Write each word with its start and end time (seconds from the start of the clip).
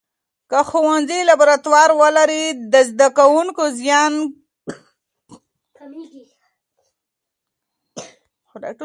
که 0.49 0.59
ښوونځي 0.69 1.19
لابراتوار 1.29 1.89
ولري، 2.01 2.43
د 2.71 2.75
زده 2.89 3.07
کوونکو 3.17 3.63
زیان 3.79 4.13
کېږي. 5.75 6.23